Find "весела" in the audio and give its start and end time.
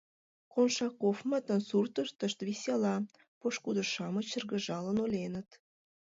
2.47-2.95